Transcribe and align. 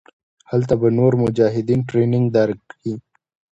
هلته 0.49 0.73
به 0.81 0.87
نور 0.99 1.13
مجاهدين 1.23 1.79
ټرېننگ 1.89 2.25
درکي. 2.35 2.93